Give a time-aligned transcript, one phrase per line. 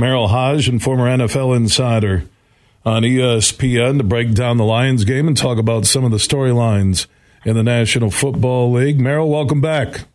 [0.00, 2.24] Merril Hoge and former NFL insider
[2.86, 7.06] on ESPN to break down the Lions game and talk about some of the storylines
[7.44, 8.98] in the National Football League.
[8.98, 10.06] Merril, welcome back.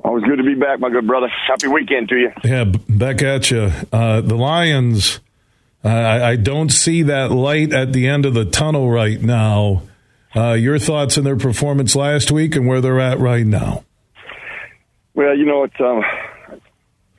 [0.00, 1.28] Always good to be back, my good brother.
[1.46, 2.32] Happy weekend to you.
[2.42, 3.70] Yeah, back at you.
[3.92, 5.20] Uh, the Lions,
[5.84, 9.82] uh, I, I, don't see that light at the end of the tunnel right now.
[10.34, 13.84] Uh, your thoughts on their performance last week and where they're at right now?
[15.14, 16.02] Well, you know, it's, um,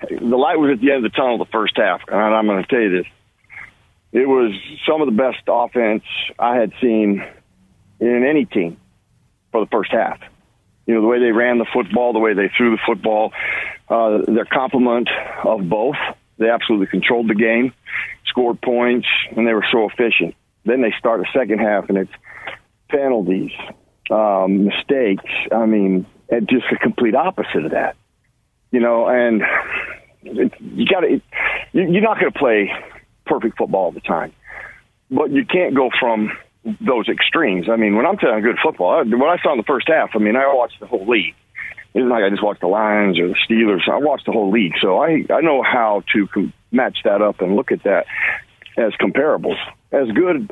[0.01, 2.63] the light was at the end of the tunnel the first half, and I'm going
[2.63, 3.11] to tell you this.
[4.13, 4.53] It was
[4.87, 6.03] some of the best offense
[6.39, 7.23] I had seen
[7.99, 8.77] in any team
[9.51, 10.19] for the first half
[10.87, 13.33] you know, the way they ran the football, the way they threw the football,
[13.89, 15.09] uh, their complement
[15.43, 15.97] of both.
[16.37, 17.73] They absolutely controlled the game,
[18.25, 20.33] scored points, and they were so efficient.
[20.65, 22.11] Then they start the second half, and it's
[22.89, 23.51] penalties,
[24.09, 25.29] um, mistakes.
[25.51, 27.97] I mean, just the complete opposite of that.
[28.71, 29.41] You know, and
[30.59, 31.21] you got to.
[31.73, 32.71] You're not going to play
[33.25, 34.33] perfect football all the time,
[35.11, 36.31] but you can't go from
[36.81, 37.67] those extremes.
[37.69, 40.19] I mean, when I'm telling good football, what I saw in the first half, I
[40.19, 41.35] mean, I watched the whole league.
[41.93, 43.89] It's not like I just watched the Lions or the Steelers.
[43.89, 47.41] I watched the whole league, so I I know how to com- match that up
[47.41, 48.05] and look at that
[48.77, 49.57] as comparables.
[49.91, 50.51] As good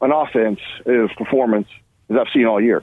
[0.00, 1.66] an offense is performance
[2.10, 2.82] as I've seen all year,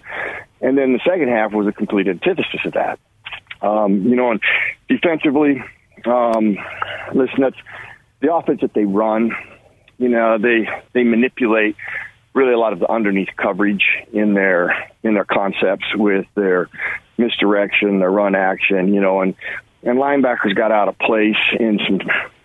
[0.60, 3.00] and then the second half was a complete antithesis of that.
[3.62, 4.42] Um, you know, and
[4.90, 5.64] defensively,
[6.08, 6.58] um,
[7.14, 7.58] listen, that's
[8.22, 9.32] the offense that they run.
[9.98, 11.76] You know, they they manipulate
[12.34, 16.70] really a lot of the underneath coverage in their in their concepts with their
[17.18, 19.36] misdirection, their run action, you know, and
[19.84, 22.00] and linebackers got out of place in some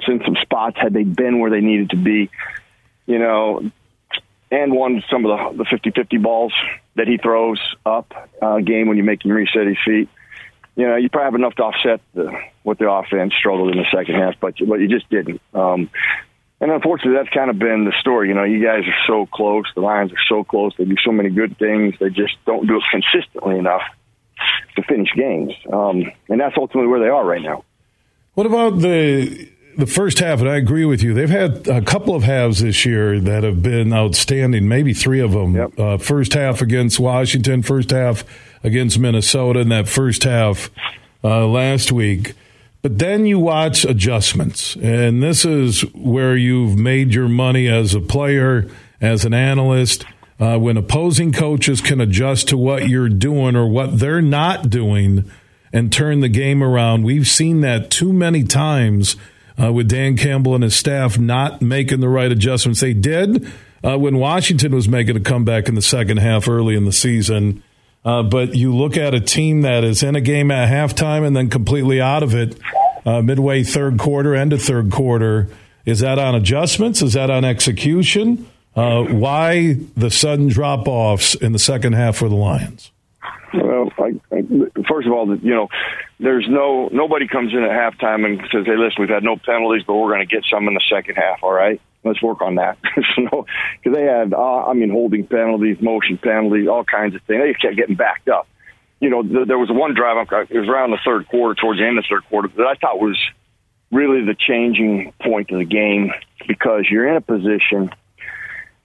[0.09, 2.31] in some spots had they been where they needed to be,
[3.07, 3.71] you know,
[4.51, 6.53] and won some of the the 50-50 balls
[6.95, 10.09] that he throws up uh, game when you make him reset his feet.
[10.77, 12.31] You know, you probably have enough to offset the,
[12.63, 15.41] what the offense struggled in the second half, but but you just didn't.
[15.55, 15.91] Um,
[16.61, 18.29] and unfortunately, that's kind of been the story.
[18.29, 19.65] You know, you guys are so close.
[19.75, 20.75] The Lions are so close.
[20.77, 21.95] They do so many good things.
[22.01, 23.83] They just don't do it consistently enough
[24.77, 25.53] to finish games.
[25.71, 27.65] Um, and that's ultimately where they are right now.
[28.35, 30.41] What about the the first half?
[30.41, 31.13] And I agree with you.
[31.13, 34.67] They've had a couple of halves this year that have been outstanding.
[34.67, 35.55] Maybe three of them.
[35.55, 35.79] Yep.
[35.79, 37.63] Uh, first half against Washington.
[37.63, 38.25] First half
[38.67, 39.61] against Minnesota.
[39.61, 40.71] in that first half
[41.23, 42.35] uh, last week.
[42.83, 48.01] But then you watch adjustments, and this is where you've made your money as a
[48.01, 50.05] player, as an analyst.
[50.39, 55.25] Uh, when opposing coaches can adjust to what you're doing or what they're not doing
[55.73, 57.05] and turn the game around.
[57.05, 59.17] We've seen that too many times
[59.59, 62.81] uh, with Dan Campbell and his staff not making the right adjustments.
[62.81, 63.51] They did
[63.83, 67.63] uh, when Washington was making a comeback in the second half early in the season.
[68.07, 71.35] Uh, but you look at a team that is in a game at halftime and
[71.35, 72.57] then completely out of it
[73.05, 75.49] uh, midway third quarter, end of third quarter.
[75.85, 77.03] Is that on adjustments?
[77.03, 78.49] Is that on execution?
[78.77, 82.93] Uh, why the sudden drop offs in the second half for the Lions?
[83.53, 84.43] Well, I, I,
[84.89, 85.69] first of all, you know,
[86.19, 89.85] there's no nobody comes in at halftime and says, "Hey, listen, we've had no penalties,
[89.87, 92.55] but we're going to get some in the second half." All right, let's work on
[92.57, 92.79] that.
[92.97, 93.47] because
[93.85, 97.43] they had, uh, I mean, holding penalties, motion penalties, all kinds of things.
[97.43, 98.49] They kept getting backed up.
[99.01, 100.27] You know, th- there was one drive.
[100.49, 102.75] It was around the third quarter, towards the end of the third quarter, that I
[102.77, 103.19] thought was
[103.93, 106.13] really the changing point of the game
[106.49, 107.91] because you're in a position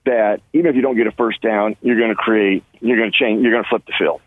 [0.06, 3.12] that even if you don't get a first down, you're going to create, you're going
[3.12, 4.22] to change, you're going to flip the field.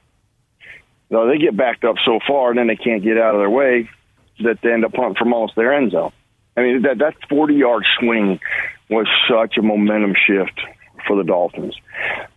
[1.11, 3.51] So they get backed up so far, and then they can't get out of their
[3.51, 3.89] way
[4.43, 6.13] that they end up punting from almost their end zone.
[6.57, 8.41] I mean, that that 40 yard swing
[8.89, 10.61] was such a momentum shift
[11.07, 11.77] for the Dolphins.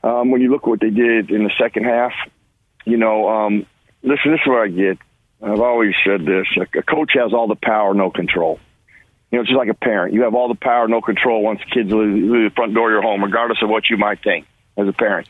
[0.03, 2.13] Um, when you look at what they did in the second half,
[2.85, 3.65] you know, um,
[4.03, 4.97] listen, this is what I get.
[5.41, 8.59] I've always said this: a coach has all the power, no control.
[9.31, 10.13] You know, just like a parent.
[10.13, 13.01] You have all the power, no control once kids leave the front door of your
[13.01, 14.47] home, regardless of what you might think
[14.77, 15.27] as a parent.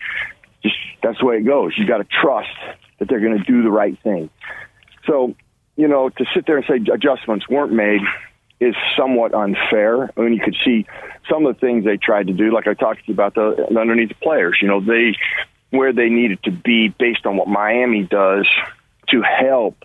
[0.64, 1.74] Just that's the way it goes.
[1.78, 2.50] You got to trust
[3.00, 4.30] that they're going to do the right thing.
[5.06, 5.36] So,
[5.76, 8.02] you know, to sit there and say adjustments weren't made
[8.60, 10.12] is somewhat unfair.
[10.18, 10.88] I mean, you could see
[11.30, 13.68] some of the things they tried to do, like I talked to you about the,
[13.80, 14.58] underneath the players.
[14.62, 15.16] You know, they
[15.70, 18.48] where they needed to be based on what Miami does
[19.10, 19.84] to help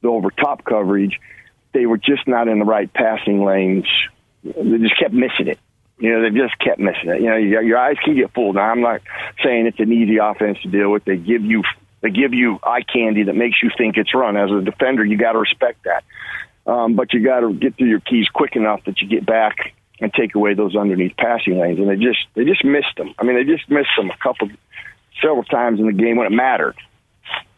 [0.00, 1.20] the over top coverage.
[1.72, 3.86] They were just not in the right passing lanes.
[4.42, 5.58] They just kept missing it.
[5.98, 7.20] You know, they just kept missing it.
[7.20, 8.56] You know, you, your eyes can get fooled.
[8.56, 9.02] Now, I'm not
[9.44, 11.04] saying it's an easy offense to deal with.
[11.04, 11.62] They give you
[12.04, 14.36] they give you eye candy that makes you think it's run.
[14.36, 16.04] As a defender, you got to respect that.
[16.70, 19.72] Um, but you got to get through your keys quick enough that you get back
[20.00, 21.78] and take away those underneath passing lanes.
[21.78, 23.14] And they just they just missed them.
[23.18, 24.50] I mean, they just missed them a couple,
[25.22, 26.76] several times in the game when it mattered.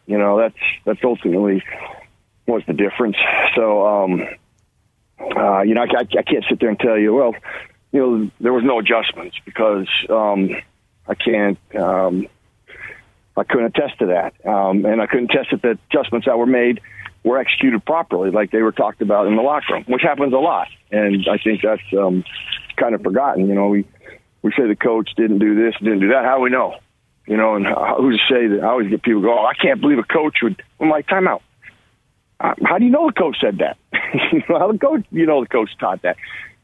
[0.05, 0.55] You know, that's
[0.85, 1.61] that's ultimately
[2.45, 3.17] was the difference.
[3.53, 4.21] So, um,
[5.19, 7.35] uh, you know, I, I can't sit there and tell you, well,
[7.91, 10.55] you know, there was no adjustments because um,
[11.05, 11.59] I can't.
[11.75, 12.27] Um,
[13.37, 16.47] I couldn't attest to that, um, and I couldn't attest that the adjustments that were
[16.47, 16.81] made
[17.23, 20.37] were executed properly, like they were talked about in the locker room, which happens a
[20.37, 20.67] lot.
[20.91, 22.23] And I think that's um,
[22.77, 23.47] kind of forgotten.
[23.47, 23.85] You know, we
[24.41, 26.25] we say the coach didn't do this, didn't do that.
[26.25, 26.77] How do we know?
[27.27, 27.67] You know, and
[27.97, 28.63] who's to say that?
[28.63, 31.27] I always get people go, "Oh, I can't believe a coach would." I'm like, time
[31.27, 31.43] out.
[32.39, 33.77] Uh, how do you know the coach said that?
[34.31, 36.17] you know, how the coach, you know, the coach taught that.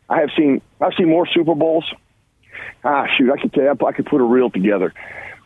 [0.09, 1.85] I have seen, I've seen more Super Bowls.
[2.83, 4.93] Ah, shoot, I could tell you, I could put a reel together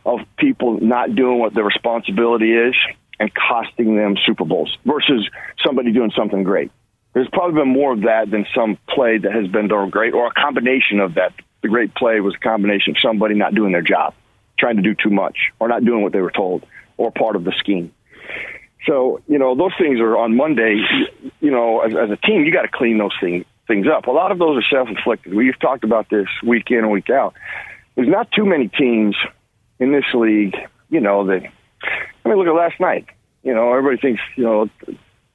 [0.04, 2.74] of people not doing what their responsibility is
[3.20, 5.28] and costing them Super Bowls versus
[5.64, 6.70] somebody doing something great.
[7.14, 10.26] There's probably been more of that than some play that has been done great, or
[10.26, 11.32] a combination of that.
[11.62, 14.14] The great play was a combination of somebody not doing their job,
[14.58, 16.64] trying to do too much, or not doing what they were told,
[16.96, 17.92] or part of the scheme.
[18.86, 20.80] So, you know, those things are on Monday.
[21.40, 24.06] You know, as, as a team, you got to clean those things things up.
[24.06, 25.34] A lot of those are self inflicted.
[25.34, 27.34] We've talked about this week in and week out.
[27.94, 29.14] There's not too many teams
[29.78, 30.56] in this league,
[30.90, 31.42] you know, that
[32.24, 33.06] I mean, look at last night.
[33.42, 34.68] You know, everybody thinks you know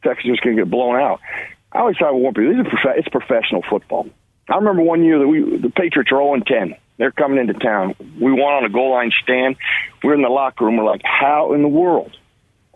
[0.04, 1.19] Texas is going to get blown out.
[1.72, 2.44] I always thought it won't be.
[2.69, 4.07] Prof- it's professional football.
[4.50, 6.75] I remember one year that we the Patriots are 0 10.
[6.98, 7.95] They're coming into town.
[8.19, 9.56] We won on a goal line stand.
[10.04, 10.78] We're in the locker room.
[10.78, 12.16] We're like, how in the world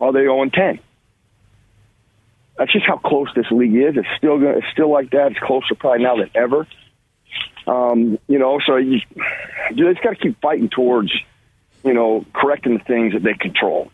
[0.00, 0.80] are they 0 10?
[2.56, 3.96] That's just how close this league is.
[3.96, 4.58] It's still going.
[4.58, 5.32] it's still like that.
[5.32, 6.66] It's closer probably now than ever.
[7.68, 9.00] Um, you know, so you,
[9.72, 11.12] you just got to keep fighting towards
[11.84, 13.90] you know, correcting the things that they control.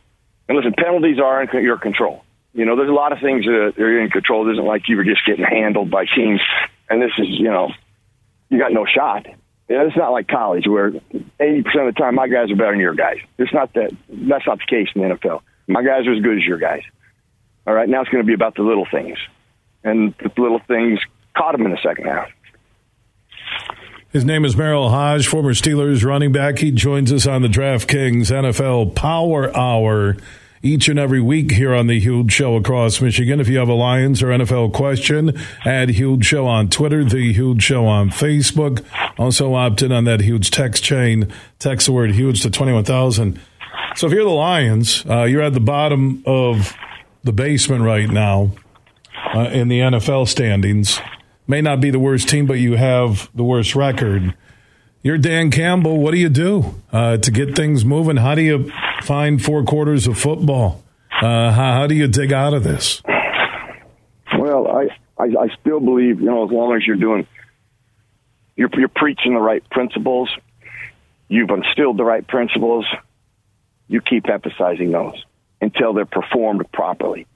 [0.49, 2.25] And listen, penalties are in your control.
[2.53, 4.49] You know, there's a lot of things that are in control.
[4.49, 6.41] It isn't like you were just getting handled by teams.
[6.89, 7.73] And this is, you know,
[8.49, 9.27] you got no shot.
[9.69, 12.73] You know, it's not like college where 80% of the time my guys are better
[12.73, 13.19] than your guys.
[13.39, 13.91] It's not that.
[14.09, 15.41] That's not the case in the NFL.
[15.67, 16.83] My guys are as good as your guys.
[17.67, 19.19] All right, now it's going to be about the little things.
[19.83, 21.01] And the little things
[21.37, 22.29] caught them in the second half.
[24.15, 26.61] His name is Merril Hoge, former Steelers running back.
[26.61, 30.17] He joins us on the DraftKings NFL Power Hour
[30.63, 33.41] each and every week here on the Huge Show across Michigan.
[33.41, 37.61] If you have a Lions or NFL question, add Huge Show on Twitter, the Huge
[37.61, 38.85] Show on Facebook.
[39.19, 41.27] Also opt in on that huge text chain.
[41.59, 43.41] Text the word huge to 21,000.
[43.97, 46.73] So if you're the Lions, uh, you're at the bottom of
[47.25, 48.53] the basement right now
[49.35, 51.01] uh, in the NFL standings
[51.47, 54.35] may not be the worst team, but you have the worst record.
[55.03, 55.99] You're Dan Campbell.
[55.99, 58.17] What do you do uh, to get things moving?
[58.17, 60.83] How do you find four quarters of football?
[61.13, 63.03] Uh, how, how, do you dig out of this?
[64.39, 64.89] Well, I,
[65.19, 67.27] I, I still believe you know as long as you're doing
[68.57, 70.31] you're, you're preaching the right principles,
[71.29, 72.87] you've instilled the right principles,
[73.89, 75.23] you keep emphasizing those
[75.61, 77.27] until they're performed properly.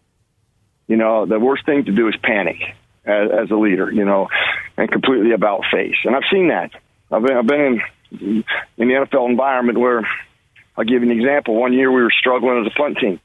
[0.87, 2.57] You know, the worst thing to do is panic
[3.09, 4.29] as, as a leader, you know,
[4.77, 5.97] and completely about face.
[6.05, 6.71] And I've seen that.
[7.11, 8.45] I've been, I've been in,
[8.77, 10.07] in the NFL environment where
[10.77, 11.55] I'll give you an example.
[11.55, 13.21] One year we were struggling as a punt team.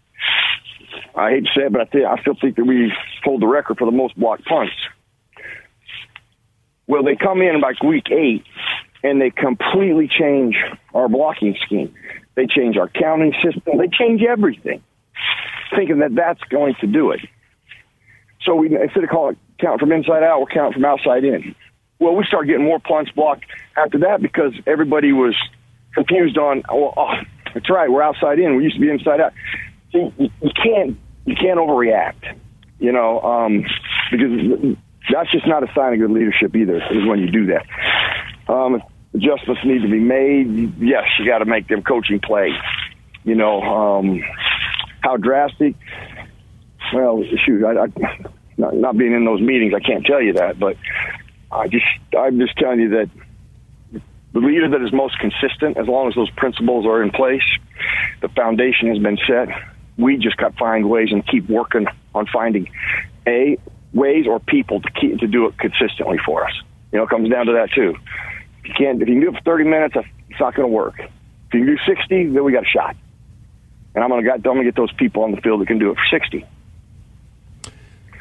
[1.16, 2.92] I hate to say it, but I, th- I still think that we
[3.24, 4.74] hold the record for the most blocked punts.
[6.88, 8.44] Well, they come in like week eight
[9.04, 10.56] and they completely change
[10.94, 11.94] our blocking scheme.
[12.36, 13.78] They change our counting system.
[13.78, 14.82] They change everything,
[15.76, 17.20] thinking that that's going to do it.
[18.42, 21.56] So we instead of calling it count from inside out, we're counting from outside in.
[22.00, 23.46] Well, we started getting more punts blocked
[23.78, 25.36] after that because everybody was
[25.94, 26.64] confused on.
[26.70, 27.14] Well, oh,
[27.54, 28.58] that's right, we're outside in.
[28.58, 29.34] We used to be inside out.
[29.92, 32.36] See, you, you can't you can't overreact,
[32.80, 33.66] you know, um,
[34.12, 34.76] because
[35.12, 36.78] that's just not a sign of good leadership either.
[36.78, 37.66] Is when you do that.
[38.52, 38.82] Um,
[39.14, 40.78] adjustments need to be made.
[40.82, 42.54] Yes, you got to make them coaching plays.
[43.24, 44.22] You know, um,
[45.02, 45.76] how drastic?
[46.94, 47.88] Well, shoot, I, I
[48.58, 50.78] not, not being in those meetings, I can't tell you that, but
[51.52, 51.86] I just
[52.18, 53.10] I'm just telling you that
[54.34, 57.44] the leader that is most consistent, as long as those principles are in place,
[58.22, 59.50] the foundation has been set.
[59.98, 62.70] We just got to find ways and keep working on finding
[63.28, 63.58] a
[63.94, 66.54] ways or people to keep to do it consistently for us.
[66.92, 67.96] You know, it comes down to that too.
[68.60, 69.96] If you can't, if you can do it for 30 minutes,
[70.30, 71.00] it's not going to work.
[71.00, 72.96] If you can do 60, then we got a shot.
[73.94, 75.78] And I'm going to I'm going to get those people on the field that can
[75.78, 76.44] do it for 60.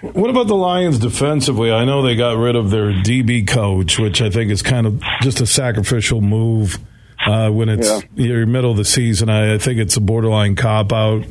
[0.02, 1.70] What about the Lions defensively?
[1.70, 5.00] I know they got rid of their DB coach, which I think is kind of
[5.20, 6.78] just a sacrificial move
[7.24, 8.00] uh, when it's yeah.
[8.14, 9.30] your middle of the season.
[9.30, 11.24] I, I, think it's a borderline cop out.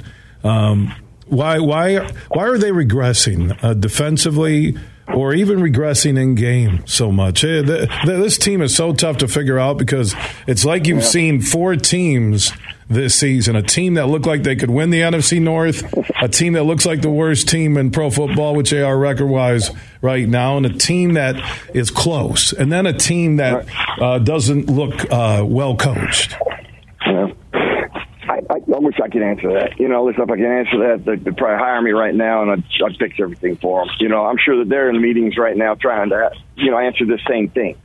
[0.46, 4.78] Um, why why why are they regressing uh, defensively?
[5.14, 7.44] or even regressing in game so much.
[7.44, 7.62] Eh,
[8.06, 10.16] this team is so tough to figure out because
[10.48, 12.54] it's like you've seen four teams
[12.94, 13.56] this season.
[13.56, 15.84] A team that looked like they could win the NFC North,
[16.22, 19.28] a team that looks like the worst team in pro football, which they are record
[19.28, 19.72] wise
[20.02, 21.36] right now, and a team that
[21.74, 23.68] is close, and then a team that
[24.00, 26.36] uh, doesn't look uh, well coached.
[27.06, 27.28] Yeah.
[27.54, 29.80] I, I, I wish I could answer that.
[29.80, 32.44] You know, listen, if I can answer that, they'd, they'd probably hire me right now,
[32.44, 33.94] and I'd, I'd fix everything for them.
[34.00, 37.06] You know, I'm sure that they're in meetings right now trying to, you know, answer
[37.06, 37.78] the same thing.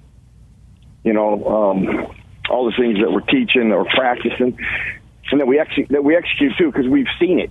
[1.02, 2.16] You know, um,
[2.50, 4.58] all the things that we're teaching or practicing,
[5.30, 7.50] and that we execute that we execute too, because we've seen it.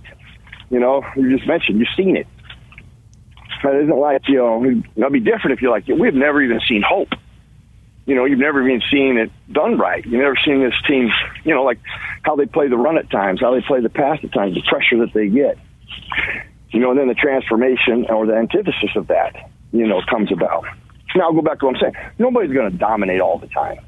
[0.70, 2.26] You know, you just mentioned you've seen it.
[3.64, 6.82] It isn't like you know it'll be different if you're like we've never even seen
[6.86, 7.08] hope.
[8.06, 10.04] You know, you've never even seen it done right.
[10.04, 11.10] You've never seen this team,
[11.42, 11.80] you know, like
[12.22, 14.62] how they play the run at times, how they play the pass at times, the
[14.62, 15.58] pressure that they get.
[16.70, 20.64] You know, and then the transformation or the antithesis of that, you know, comes about.
[21.16, 21.94] Now I'll go back to what I'm saying.
[22.18, 23.78] Nobody's going to dominate all the time,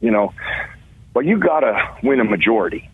[0.00, 0.32] you know,
[1.16, 2.90] but you got to win a majority.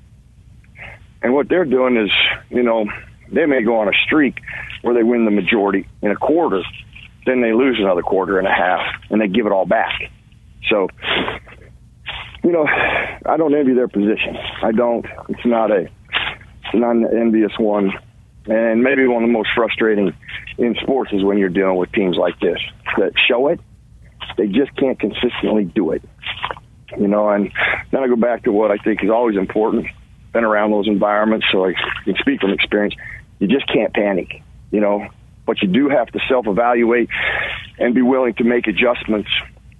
[1.22, 2.08] And what they're doing is,
[2.50, 2.84] you know,
[3.32, 4.38] they may go on a streak
[4.82, 6.62] where they win the majority in a quarter,
[7.26, 8.78] then they lose another quarter and a half,
[9.10, 10.02] and they give it all back.
[10.70, 10.86] So,
[12.44, 14.36] you know, I don't envy their position.
[14.62, 15.04] I don't.
[15.28, 17.90] It's not a, it's not an envious one.
[18.46, 20.14] And maybe one of the most frustrating
[20.58, 22.60] in sports is when you're dealing with teams like this
[22.98, 23.58] that show it,
[24.38, 26.04] they just can't consistently do it.
[26.98, 27.50] You know, and
[27.90, 29.86] then I go back to what I think is always important.
[30.32, 32.94] Been around those environments, so I can speak from experience.
[33.38, 35.08] You just can't panic, you know,
[35.46, 37.08] but you do have to self evaluate
[37.78, 39.28] and be willing to make adjustments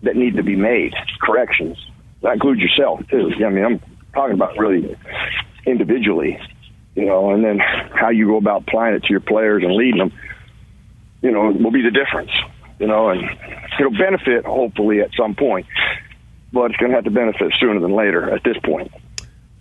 [0.02, 1.78] that need to be made, corrections.
[2.22, 3.30] That includes yourself too.
[3.44, 3.80] I mean, I'm
[4.14, 4.96] talking about really
[5.66, 6.38] individually,
[6.94, 9.98] you know, and then how you go about applying it to your players and leading
[9.98, 10.12] them,
[11.22, 12.30] you know, will be the difference,
[12.78, 13.22] you know, and
[13.78, 15.66] it'll benefit hopefully at some point,
[16.52, 18.92] but it's going to have to benefit sooner than later at this point.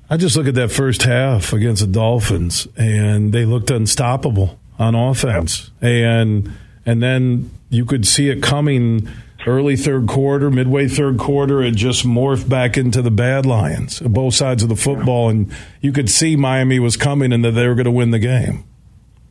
[0.09, 4.93] I just look at that first half against the Dolphins, and they looked unstoppable on
[4.93, 6.51] offense, and
[6.85, 9.07] and then you could see it coming
[9.47, 14.33] early third quarter, midway third quarter, it just morphed back into the bad Lions, both
[14.35, 17.75] sides of the football, and you could see Miami was coming and that they were
[17.75, 18.63] going to win the game.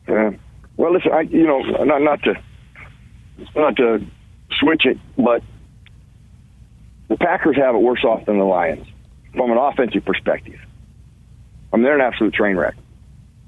[0.07, 0.31] Yeah.
[0.77, 2.33] Well, listen, I, you know, not not to
[3.55, 4.05] not to
[4.59, 5.43] switch it, but
[7.11, 8.87] the Packers have it worse off than the Lions
[9.35, 10.57] from an offensive perspective.
[11.71, 12.75] I mean, they're an absolute train wreck.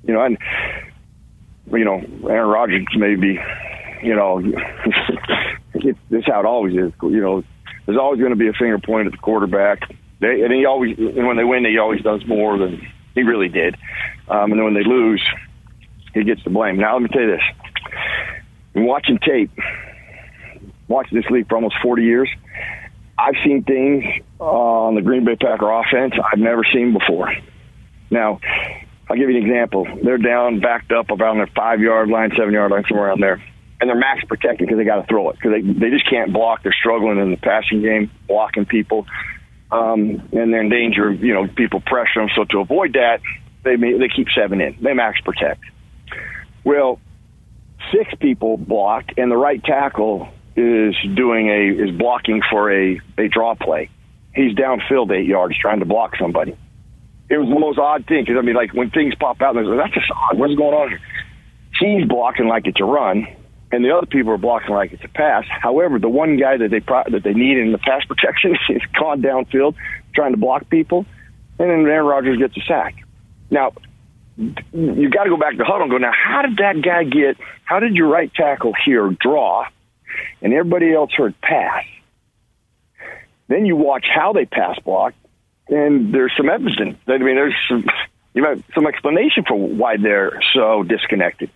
[0.05, 0.37] You know, and
[1.71, 3.39] you know, Aaron Rodgers may be,
[4.03, 4.41] you know,
[5.73, 6.91] this is how it always is.
[7.01, 7.43] You know,
[7.85, 9.89] there's always going to be a finger pointed at the quarterback.
[10.19, 13.47] They and he always, and when they win, he always does more than he really
[13.47, 13.77] did.
[14.27, 15.23] Um, and then when they lose,
[16.13, 16.75] he gets the blame.
[16.75, 17.43] Now, let me tell you this:
[18.73, 19.51] in watching tape,
[20.89, 22.29] watching this league for almost 40 years,
[23.23, 24.03] I've seen things
[24.39, 27.33] uh, on the Green Bay Packer offense I've never seen before.
[28.09, 28.41] Now,
[29.09, 29.87] I'll give you an example.
[30.03, 33.41] They're down, backed up around their five yard line, seven yard line, somewhere around there.
[33.79, 36.33] And they're max protected because they got to throw it because they, they just can't
[36.33, 36.63] block.
[36.63, 39.05] They're struggling in the passing game, blocking people.
[39.71, 42.29] Um, and they're in danger of, you know, people pressure them.
[42.35, 43.21] So to avoid that,
[43.63, 44.77] they may, they keep seven in.
[44.81, 45.61] They max protect.
[46.63, 46.99] Well,
[47.93, 53.27] six people blocked, and the right tackle is doing a is blocking for a a
[53.27, 53.89] draw play.
[54.35, 56.57] He's downfield eight yards trying to block somebody
[57.29, 59.65] it was the most odd thing because I mean, like when things pop out, like,
[59.65, 60.37] that's just odd.
[60.37, 60.99] What's going on?
[61.79, 63.27] He's blocking like it's a run,
[63.71, 65.45] and the other people are blocking like it's a pass.
[65.49, 68.81] However, the one guy that they pro- that they need in the pass protection is
[68.99, 69.75] gone downfield
[70.13, 71.05] trying to block people,
[71.59, 72.95] and then Aaron Rodgers gets a sack.
[73.49, 73.73] Now,
[74.37, 75.97] you got to go back to the huddle and go.
[75.97, 77.37] Now, how did that guy get?
[77.65, 79.65] How did your right tackle here draw,
[80.43, 81.85] and everybody else heard pass?
[83.47, 85.13] Then you watch how they pass block,
[85.67, 86.97] and there's some evidence.
[87.07, 87.85] I mean, there's some
[88.35, 91.49] you know some explanation for why they're so disconnected.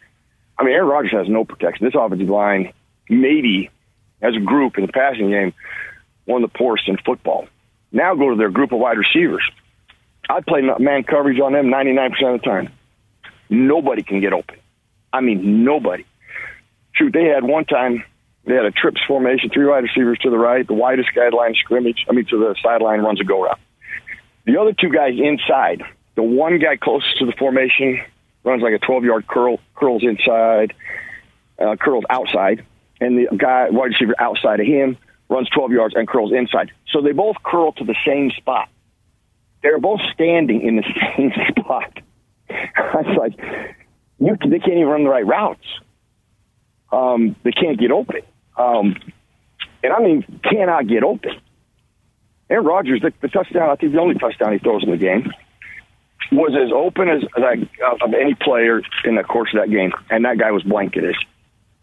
[0.58, 1.86] I mean, Aaron Rodgers has no protection.
[1.86, 2.74] This offensive line,
[3.10, 3.70] maybe
[4.22, 5.53] as a group in the passing game,
[6.25, 7.48] one of the poorest in football.
[7.91, 9.44] Now go to their group of wide receivers.
[10.29, 12.70] I play man coverage on them 99% of the time.
[13.50, 14.58] Nobody can get open.
[15.13, 16.06] I mean, nobody.
[16.94, 18.03] Shoot, they had one time,
[18.48, 22.06] they had a trips formation, three wide receivers to the right, the widest guideline scrimmage,
[22.10, 23.60] I mean, to the sideline runs a go route.
[24.46, 25.84] The other two guys inside,
[26.16, 28.01] the one guy closest to the formation
[28.46, 30.74] runs like a 12 yard curl, curls inside,
[31.60, 32.66] uh, curls outside,
[33.01, 34.98] and the guy, wide receiver outside of him,
[35.30, 36.72] runs 12 yards and curls inside.
[36.94, 38.70] So they both curl to the same spot.
[39.62, 40.84] They're both standing in the
[41.18, 42.00] same spot.
[42.50, 43.38] I like,
[44.20, 45.66] you, they can't even run the right routes.
[46.94, 48.22] Um, they can't get open.
[48.57, 48.95] Um,
[49.83, 51.39] and I mean, cannot get open.
[52.49, 55.31] Aaron Rodgers, the, the touchdown, I think the only touchdown he throws in the game,
[56.31, 57.59] was as open as like
[58.01, 61.15] of any player in the course of that game, and that guy was blanketed.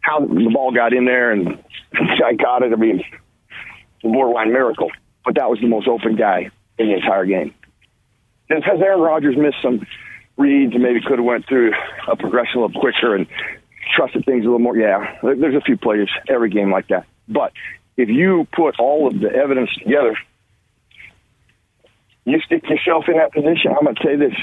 [0.01, 1.63] How the ball got in there and
[1.95, 2.73] I got it.
[2.73, 3.03] I mean,
[4.03, 4.91] borderline miracle.
[5.25, 7.55] But that was the most open guy in the entire game.
[8.51, 9.87] And has Aaron Rodgers missed some
[10.37, 11.73] reads and maybe could have went through
[12.09, 13.27] a progression a little quicker and
[13.95, 14.77] trusted things a little more?
[14.77, 17.07] Yeah, there's a few players every game like that.
[17.29, 17.53] But
[17.97, 20.17] if you put all of the evidence together,
[22.25, 23.73] you stick yourself in that position.
[23.77, 24.35] I'm going to say this: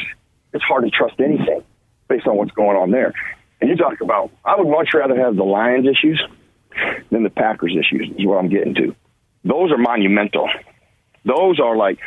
[0.53, 1.63] it's hard to trust anything
[2.07, 3.13] based on what's going on there.
[3.59, 6.21] And you talk about, I would much rather have the Lions issues
[7.11, 8.09] than the Packers issues.
[8.17, 8.95] Is what I'm getting to.
[9.43, 10.49] Those are monumental.
[11.25, 11.99] Those are like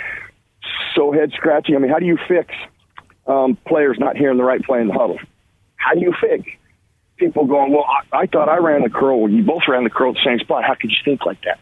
[0.94, 1.76] so head scratching.
[1.76, 2.52] I mean, how do you fix
[3.26, 5.18] um, players not hearing the right play in the huddle?
[5.76, 6.48] How do you fix
[7.16, 9.28] people going, well, I, I thought I ran the curl.
[9.28, 10.64] You both ran the curl at the same spot.
[10.64, 11.60] How could you think like that?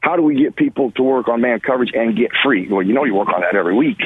[0.00, 2.68] How do we get people to work on man coverage and get free?
[2.68, 4.00] Well, you know you work on that every week,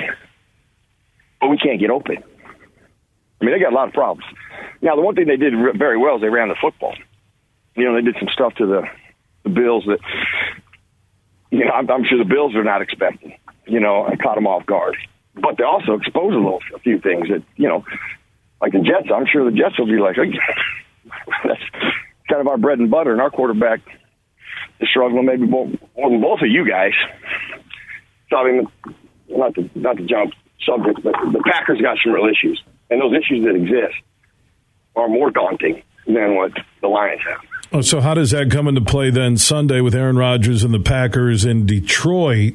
[1.41, 2.23] but we can't get open.
[3.41, 4.25] I mean, they got a lot of problems.
[4.83, 6.95] Now, the one thing they did very well is they ran the football.
[7.75, 8.83] You know, they did some stuff to the,
[9.45, 9.99] the Bills that,
[11.51, 13.37] you know, I'm, I'm sure the Bills are not expecting.
[13.67, 14.97] You know, I caught them off guard.
[15.35, 17.85] But they also exposed a little, a few things that, you know,
[18.61, 20.17] like the Jets, I'm sure the Jets will be like,
[21.45, 21.61] that's
[22.29, 23.81] kind of our bread and butter, and our quarterback
[24.81, 26.93] is struggling maybe more, more than both of you guys.
[28.31, 28.67] So I mean,
[29.29, 30.33] not to not to jump
[30.65, 33.95] subject, but the Packers got some real issues, and those issues that exist
[34.97, 37.41] are more daunting than what the Lions have.
[37.73, 40.81] Oh, so how does that come into play then Sunday with Aaron Rodgers and the
[40.81, 42.55] Packers in Detroit?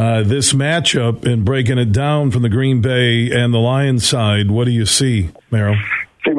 [0.00, 4.50] Uh, this matchup and breaking it down from the Green Bay and the Lions side,
[4.50, 5.76] what do you see, Merril?
[6.24, 6.32] See,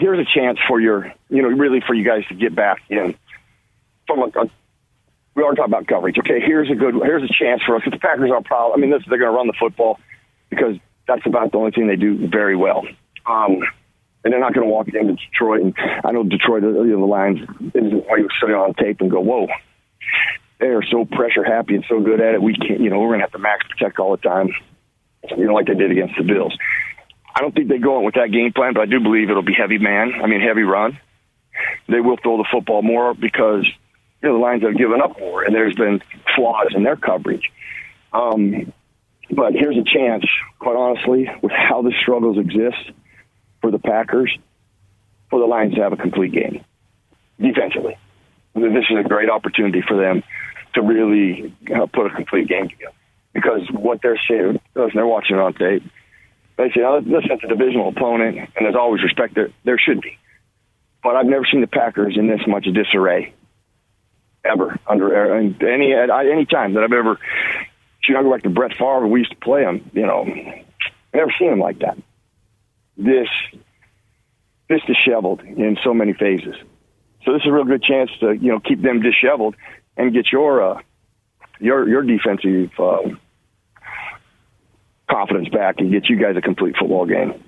[0.00, 3.14] here's a chance for your, you know, really for you guys to get back in
[4.08, 4.50] from a, a
[5.36, 6.18] we are talking about coverage.
[6.18, 7.82] Okay, here's a good, here's a chance for us.
[7.86, 10.00] If the Packers are problem, I mean, this, they're going to run the football
[10.50, 12.84] because that's about the only thing they do very well.
[13.26, 13.62] Um,
[14.24, 15.60] and they're not going to walk into Detroit.
[15.60, 17.38] And I know Detroit, you know, the Lions,
[17.74, 19.46] isn't why you sitting on tape and go, whoa.
[20.58, 22.42] They are so pressure happy and so good at it.
[22.42, 24.50] We can't, you know, we're going to have to max protect all the time,
[25.36, 26.56] you know, like they did against the Bills.
[27.34, 29.42] I don't think they go in with that game plan, but I do believe it'll
[29.42, 30.12] be heavy man.
[30.22, 30.98] I mean, heavy run.
[31.88, 33.66] They will throw the football more because
[34.22, 36.00] you know, the Lions have given up more, and there's been
[36.36, 37.50] flaws in their coverage.
[38.12, 38.72] Um,
[39.30, 40.24] but here's a chance,
[40.58, 42.92] quite honestly, with how the struggles exist
[43.60, 44.36] for the Packers,
[45.30, 46.64] for the Lions to have a complete game
[47.40, 47.96] defensively.
[48.54, 50.22] This is a great opportunity for them
[50.74, 52.94] to really uh, put a complete game together.
[53.32, 55.82] Because what they're seeing, they're watching it on tape,
[56.56, 59.48] they say, oh, listen, it's a divisional opponent, and there's always respect there.
[59.64, 60.18] There should be.
[61.02, 63.34] But I've never seen the Packers in this much disarray
[64.44, 67.18] ever under any at any time that I've ever.
[68.06, 69.06] You know, I go back to Brett Favre.
[69.06, 69.90] We used to play him.
[69.94, 71.96] You know, I've never seen him like that.
[72.96, 73.28] This
[74.68, 76.54] this disheveled in so many phases.
[77.24, 79.56] So this is a real good chance to you know keep them disheveled
[79.96, 80.82] and get your uh,
[81.58, 83.08] your your defensive uh,
[85.10, 87.42] confidence back and get you guys a complete football game.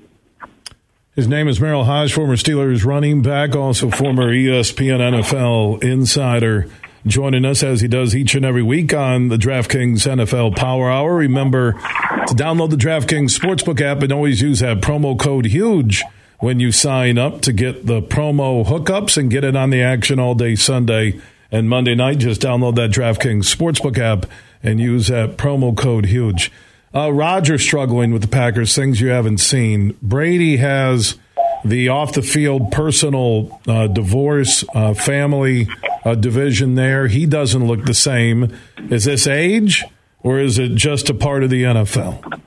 [1.15, 6.69] His name is Merril Hoge, former Steelers running back, also former ESPN NFL insider
[7.07, 11.15] joining us as he does each and every week on the DraftKings NFL Power Hour.
[11.15, 16.03] Remember to download the DraftKings Sportsbook app and always use that promo code HUGE
[16.39, 20.19] when you sign up to get the promo hookups and get it on the action
[20.19, 21.21] all day Sunday
[21.51, 22.19] and Monday night.
[22.19, 24.27] Just download that DraftKings Sportsbook app
[24.63, 26.53] and use that promo code HUGE.
[26.95, 29.97] Uh, Roger struggling with the Packers, things you haven't seen.
[30.03, 31.17] Brady has
[31.65, 35.69] the off the field personal uh, divorce uh, family
[36.05, 37.09] uh, division there.
[37.09, 38.57] He doesn't look the same.
[38.91, 39.85] Is this age
[40.21, 42.41] or is it just a part of the NFL?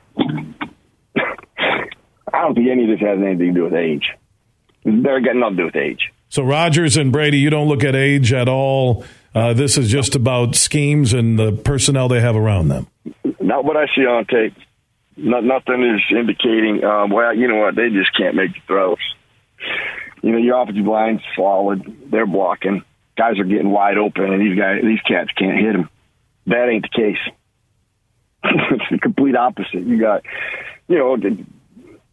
[2.69, 4.09] I don't think any of this has anything to do with age.
[4.83, 6.11] They're got nothing to do with age.
[6.29, 9.03] So Rodgers and Brady, you don't look at age at all.
[9.33, 12.87] Uh, this is just about schemes and the personnel they have around them.
[13.39, 14.55] Not what I see on tape.
[15.17, 16.83] Not, nothing is indicating.
[16.83, 17.75] Um, well, you know what?
[17.75, 18.97] They just can't make the throws.
[20.21, 22.11] You know, your offensive line's solid.
[22.11, 22.83] They're blocking.
[23.17, 25.89] Guys are getting wide open, and these guys, these cats can't hit them.
[26.47, 27.33] That ain't the case.
[28.43, 29.83] it's the complete opposite.
[29.83, 30.23] You got,
[30.87, 31.17] you know,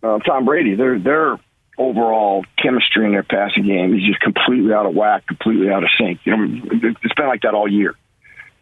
[0.02, 0.74] uh, Tom Brady.
[0.74, 1.38] Their their
[1.78, 5.90] overall chemistry in their passing game is just completely out of whack, completely out of
[5.98, 6.20] sync.
[6.24, 7.94] You know, it's been like that all year.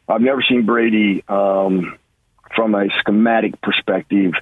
[0.09, 1.99] I've never seen Brady um,
[2.55, 4.33] from a schematic perspective,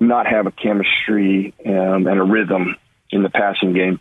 [0.00, 2.76] not have a chemistry um, and a rhythm
[3.10, 4.00] in the passing game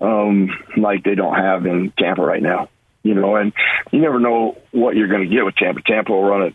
[0.00, 2.68] um, like they don't have in Tampa right now.
[3.02, 3.52] You know, and
[3.90, 5.80] you never know what you're going to get with Tampa.
[5.82, 6.54] Tampa will run it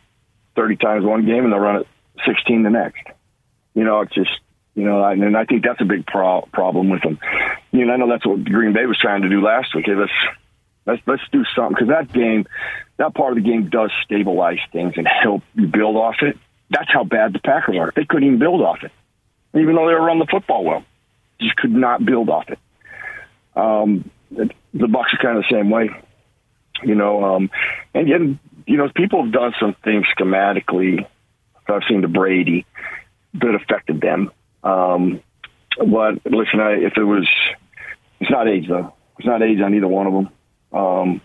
[0.56, 1.88] 30 times one game and they'll run it
[2.26, 3.02] 16 the next.
[3.74, 4.30] You know, it's just
[4.76, 7.20] you know, and I think that's a big pro- problem with them.
[7.72, 9.86] You know, I know that's what Green Bay was trying to do last week.
[9.86, 10.12] Hey, let's
[10.86, 12.46] let's let's do something because that game,
[12.98, 16.38] that part of the game does stabilize things and help you build off it.
[16.70, 17.94] That's how bad the Packers are.
[17.96, 18.92] They couldn't even build off it,
[19.54, 20.84] even though they were running the football well.
[21.40, 22.60] Just could not build off it.
[23.56, 25.90] Um, the Bucs are kind of the same way,
[26.84, 27.24] you know.
[27.24, 27.52] Um,
[27.94, 31.06] and you know, people have done some things schematically.
[31.68, 32.66] I've seen the Brady
[33.36, 34.32] that affected them.
[34.63, 35.21] Um,
[35.78, 37.28] but listen, I, if it was,
[38.19, 38.93] it's not age though.
[39.17, 40.30] It's not age on either one of them.
[40.73, 41.21] Um,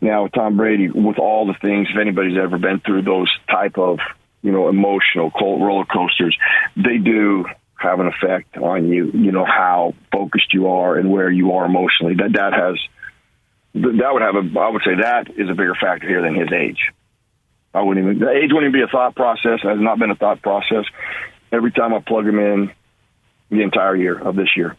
[0.00, 3.78] now, with Tom Brady, with all the things, if anybody's ever been through those type
[3.78, 3.98] of,
[4.42, 6.36] you know, emotional roller coasters,
[6.76, 7.44] they do
[7.76, 9.10] have an effect on you.
[9.12, 12.14] You know how focused you are and where you are emotionally.
[12.14, 12.76] That that has
[13.74, 14.60] that would have a.
[14.60, 16.80] I would say that is a bigger factor here than his age.
[17.74, 18.18] I wouldn't even.
[18.18, 19.60] The age wouldn't even be a thought process.
[19.62, 20.84] It has not been a thought process.
[21.52, 22.70] Every time I plug him in,
[23.50, 24.76] the entire year of this year.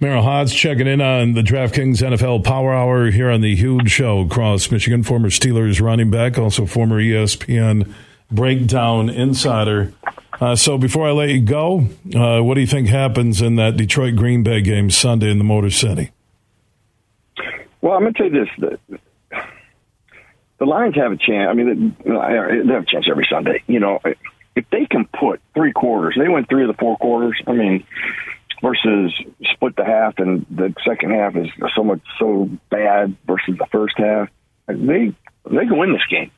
[0.00, 4.20] Merril Hoge checking in on the DraftKings NFL Power Hour here on the huge show
[4.20, 5.02] across Michigan.
[5.02, 7.92] Former Steelers running back, also former ESPN
[8.30, 9.92] breakdown insider.
[10.40, 13.76] Uh, so before I let you go, uh, what do you think happens in that
[13.76, 16.12] Detroit Green Bay game Sunday in the Motor City?
[17.80, 18.98] Well, I'm going to tell you this: the,
[20.58, 21.48] the Lions have a chance.
[21.50, 23.64] I mean, they have a chance every Sunday.
[23.66, 23.98] You know,
[24.58, 27.40] if they can put three quarters, they went three of the four quarters.
[27.46, 27.84] I mean,
[28.60, 29.14] versus
[29.52, 33.96] split the half, and the second half is so much so bad versus the first
[33.96, 34.28] half.
[34.66, 35.14] They
[35.48, 36.32] they can win this game.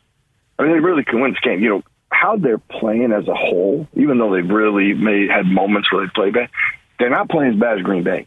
[0.59, 1.63] I mean, they really can win this game.
[1.63, 5.91] You know how they're playing as a whole, even though they've really made had moments
[5.91, 6.51] where they play bad.
[6.99, 8.27] They're not playing as bad as Green Bay.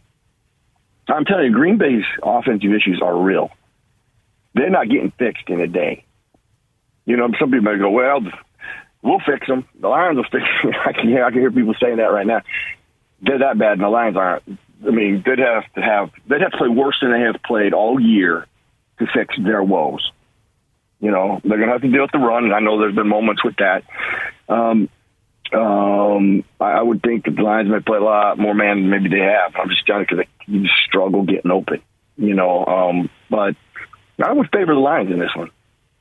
[1.06, 3.50] I'm telling you, Green Bay's offensive issues are real.
[4.54, 6.04] They're not getting fixed in a day.
[7.04, 8.22] You know, some people might go, "Well,
[9.04, 9.68] we'll fix them.
[9.78, 12.26] The Lions will fix them." I can hear, I can hear people saying that right
[12.26, 12.40] now
[13.22, 14.42] they're that bad, and the Lions aren't.
[14.86, 17.72] I mean, they'd have to have they'd have to play worse than they have played
[17.72, 18.46] all year
[18.98, 20.10] to fix their woes.
[21.00, 23.08] You know, they're to have to deal with the run, and I know there's been
[23.08, 23.84] moments with that.
[24.48, 24.88] Um,
[25.52, 29.22] um, I would think the Lions may play a lot more man than maybe they
[29.22, 29.54] have.
[29.56, 31.82] I'm just telling because they struggle getting open.
[32.16, 33.56] You know, um, but
[34.22, 35.50] I would favor the Lions in this one.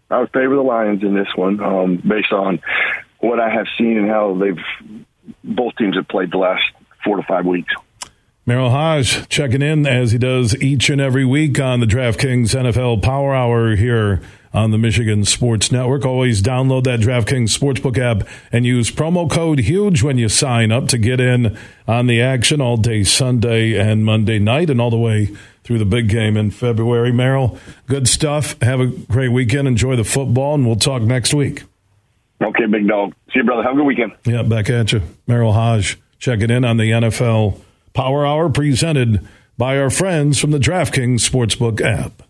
[0.10, 2.60] I would favor the Lions in this one um, based on
[3.24, 4.96] what I have seen and how they've
[5.44, 6.64] both teams have played the last
[7.04, 7.74] four to five weeks.
[8.46, 13.02] Merril Hoge checking in as he does each and every week on the DraftKings NFL
[13.02, 14.22] Power Hour here
[14.54, 16.04] on the Michigan Sports Network.
[16.04, 20.90] Always download that DraftKings Sportsbook app and use promo code HUGE when you sign up
[20.90, 21.58] to get in
[21.88, 25.30] on the action all day Sunday and Monday night and all the way
[25.64, 27.14] through the big game in February.
[27.14, 27.58] Merril,
[27.88, 28.62] good stuff.
[28.62, 29.70] Have a great weekend.
[29.70, 31.64] Enjoy the football, and we'll talk next week.
[32.41, 33.13] Okay, big dog.
[33.28, 33.63] See you, brother.
[33.63, 34.13] Have a good weekend.
[34.26, 35.02] Yeah, back at you.
[35.28, 37.60] Merril Hoge checking in on the NFL
[37.93, 39.26] Power Hour presented
[39.58, 42.24] by our friends from the DraftKings Sportsbook app.